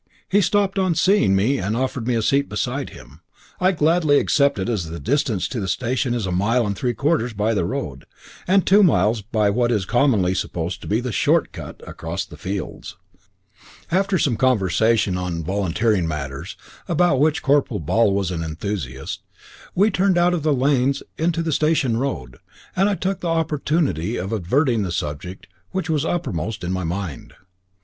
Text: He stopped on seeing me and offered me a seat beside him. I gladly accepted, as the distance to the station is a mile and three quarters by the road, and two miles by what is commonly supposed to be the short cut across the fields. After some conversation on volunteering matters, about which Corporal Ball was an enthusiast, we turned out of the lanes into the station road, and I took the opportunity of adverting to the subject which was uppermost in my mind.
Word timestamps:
He 0.27 0.41
stopped 0.41 0.79
on 0.79 0.95
seeing 0.95 1.35
me 1.35 1.59
and 1.59 1.77
offered 1.77 2.07
me 2.07 2.15
a 2.15 2.23
seat 2.23 2.49
beside 2.49 2.89
him. 2.89 3.21
I 3.59 3.71
gladly 3.71 4.17
accepted, 4.17 4.67
as 4.67 4.89
the 4.89 4.99
distance 4.99 5.47
to 5.49 5.59
the 5.59 5.67
station 5.67 6.15
is 6.15 6.25
a 6.25 6.31
mile 6.31 6.65
and 6.65 6.75
three 6.75 6.95
quarters 6.95 7.33
by 7.33 7.53
the 7.53 7.65
road, 7.65 8.05
and 8.47 8.65
two 8.65 8.81
miles 8.81 9.21
by 9.21 9.51
what 9.51 9.71
is 9.71 9.85
commonly 9.85 10.33
supposed 10.33 10.81
to 10.81 10.87
be 10.87 11.01
the 11.01 11.11
short 11.11 11.51
cut 11.51 11.83
across 11.87 12.25
the 12.25 12.35
fields. 12.35 12.97
After 13.91 14.17
some 14.17 14.37
conversation 14.37 15.17
on 15.17 15.43
volunteering 15.43 16.07
matters, 16.07 16.57
about 16.87 17.19
which 17.19 17.43
Corporal 17.43 17.79
Ball 17.79 18.11
was 18.11 18.31
an 18.31 18.43
enthusiast, 18.43 19.21
we 19.75 19.91
turned 19.91 20.17
out 20.17 20.33
of 20.33 20.41
the 20.41 20.51
lanes 20.51 21.03
into 21.19 21.43
the 21.43 21.51
station 21.51 21.95
road, 21.97 22.39
and 22.75 22.89
I 22.89 22.95
took 22.95 23.19
the 23.19 23.27
opportunity 23.27 24.15
of 24.17 24.33
adverting 24.33 24.79
to 24.79 24.85
the 24.85 24.91
subject 24.91 25.45
which 25.69 25.91
was 25.91 26.03
uppermost 26.05 26.63
in 26.63 26.71
my 26.71 26.83
mind. 26.83 27.35